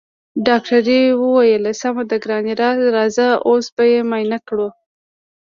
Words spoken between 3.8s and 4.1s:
يې